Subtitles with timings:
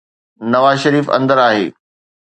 [0.51, 1.65] نواز شريف اندر آهي.